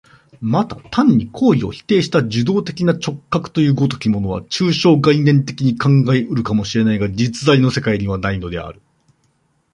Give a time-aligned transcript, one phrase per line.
[0.41, 8.81] また単に行為を否定した受働的な直覚という如きものは、抽象概念的に考え得るかも知れないが、実在の世界にはないのである。